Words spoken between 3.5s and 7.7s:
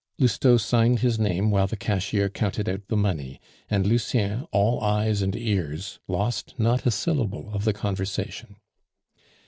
and Lucien, all eyes and ears, lost not a syllable of